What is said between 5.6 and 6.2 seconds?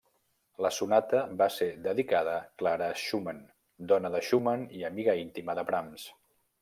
de Brahms.